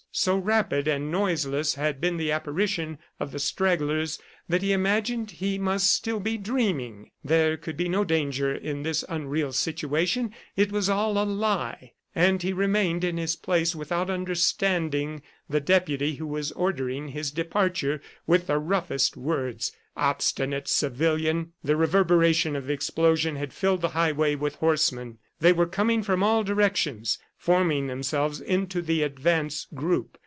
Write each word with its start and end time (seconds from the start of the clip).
So 0.13 0.35
rapid 0.35 0.89
and 0.89 1.09
noiseless 1.09 1.75
had 1.75 2.01
been 2.01 2.17
the 2.17 2.33
apparition 2.33 2.97
of 3.17 3.31
the 3.31 3.39
stragglers 3.39 4.19
that 4.49 4.61
he 4.61 4.73
imagined 4.73 5.31
he 5.31 5.57
must 5.57 5.89
still 5.89 6.19
be 6.19 6.37
dreaming. 6.37 7.11
There 7.23 7.55
could 7.55 7.77
be 7.77 7.87
no 7.87 8.03
danger 8.03 8.53
in 8.53 8.83
this 8.83 9.05
unreal 9.07 9.53
situation; 9.53 10.33
it 10.57 10.69
was 10.69 10.89
all 10.89 11.17
a 11.17 11.23
lie. 11.23 11.93
And 12.13 12.43
he 12.43 12.51
remained 12.51 13.05
in 13.05 13.15
his 13.15 13.37
place 13.37 13.73
without 13.73 14.09
understanding 14.09 15.21
the 15.49 15.61
deputy 15.61 16.15
who 16.15 16.27
was 16.27 16.51
ordering 16.51 17.07
his 17.07 17.31
departure 17.31 18.01
with 18.27 18.49
roughest 18.49 19.15
words. 19.15 19.71
Obstinate 19.95 20.67
civilian!... 20.67 21.53
The 21.63 21.77
reverberation 21.77 22.57
of 22.57 22.67
the 22.67 22.73
explosion 22.73 23.37
had 23.37 23.53
filled 23.53 23.79
the 23.81 23.89
highway 23.89 24.35
with 24.35 24.55
horsemen. 24.55 25.19
They 25.39 25.53
were 25.53 25.65
coming 25.65 26.03
from 26.03 26.21
all 26.21 26.43
directions, 26.43 27.17
forming 27.37 27.87
themselves 27.87 28.39
into 28.39 28.79
the 28.81 29.01
advance 29.01 29.65
group. 29.73 30.19